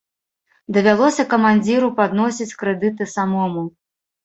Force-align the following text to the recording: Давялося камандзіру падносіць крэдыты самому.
Давялося 0.77 1.25
камандзіру 1.35 1.91
падносіць 2.01 2.57
крэдыты 2.65 3.11
самому. 3.15 3.69